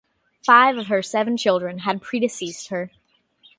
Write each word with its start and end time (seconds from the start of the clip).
Five 0.43 0.77
of 0.77 0.87
her 0.87 1.03
seven 1.03 1.37
children 1.37 1.77
had 1.77 2.01
predeceased 2.01 2.69
her. 2.69 2.89